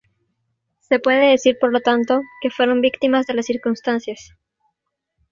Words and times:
Se 0.79 0.97
puede 0.97 1.27
decir 1.29 1.59
por 1.61 1.71
lo 1.71 1.79
tanto, 1.79 2.21
que 2.41 2.49
fueron 2.49 2.81
víctimas 2.81 3.27
de 3.27 3.35
las 3.35 3.45
circunstancias. 3.45 4.31